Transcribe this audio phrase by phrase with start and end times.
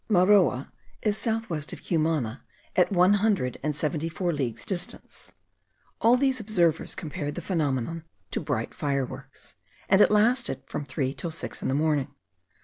[0.09, 0.71] Maroa
[1.03, 2.43] is south west of Cumana,
[2.75, 5.31] at one hundred and seventy four leagues distance.
[6.01, 9.53] All these observers compared the phenomenon to brilliant fireworks;
[9.87, 12.07] and it lasted from three till six in the morning.